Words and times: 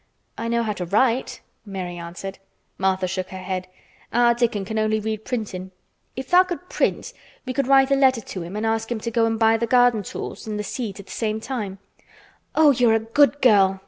"I 0.35 0.47
know 0.47 0.63
how 0.63 0.73
to 0.73 0.85
write," 0.87 1.41
Mary 1.63 1.95
answered. 1.97 2.39
Martha 2.79 3.05
shook 3.07 3.29
her 3.29 3.37
head. 3.37 3.67
"Our 4.11 4.33
Dickon 4.33 4.65
can 4.65 4.79
only 4.79 4.99
read 4.99 5.25
printin'. 5.25 5.69
If 6.15 6.31
tha' 6.31 6.43
could 6.43 6.69
print 6.69 7.13
we 7.45 7.53
could 7.53 7.67
write 7.67 7.91
a 7.91 7.95
letter 7.95 8.21
to 8.21 8.41
him 8.41 8.57
an' 8.57 8.65
ask 8.65 8.91
him 8.91 8.99
to 8.99 9.11
go 9.11 9.27
an' 9.27 9.37
buy 9.37 9.59
th' 9.59 9.69
garden 9.69 10.01
tools 10.01 10.47
an' 10.47 10.57
th' 10.57 10.65
seeds 10.65 10.99
at 10.99 11.05
th' 11.05 11.09
same 11.11 11.39
time." 11.39 11.77
"Oh! 12.55 12.71
you're 12.71 12.95
a 12.95 12.99
good 12.99 13.43
girl!" 13.43 13.79